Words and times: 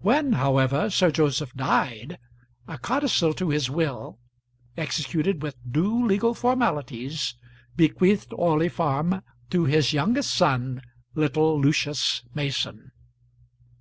When, 0.00 0.32
however, 0.32 0.90
Sir 0.90 1.12
Joseph 1.12 1.54
died, 1.54 2.18
a 2.66 2.76
codicil 2.76 3.32
to 3.34 3.50
his 3.50 3.70
will, 3.70 4.18
executed 4.76 5.42
with 5.42 5.54
due 5.64 6.04
legal 6.04 6.34
formalities, 6.34 7.36
bequeathed 7.76 8.32
Orley 8.32 8.68
Farm 8.68 9.22
to 9.50 9.66
his 9.66 9.92
youngest 9.92 10.34
son, 10.34 10.82
little 11.14 11.60
Lucius 11.60 12.24
Mason. 12.34 12.90